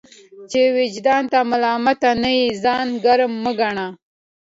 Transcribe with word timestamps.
چي 0.51 0.61
وجدان 0.77 1.23
ته 1.31 1.39
ملامت 1.51 2.01
نه 2.21 2.29
يې 2.37 2.45
ځان 2.63 2.87
ګرم 3.03 3.33
مه 3.43 3.51
ګڼه! 3.59 3.87